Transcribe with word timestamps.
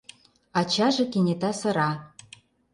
Ачаже 0.59 1.05
кенета 1.11 1.51
сыра: 1.59 1.91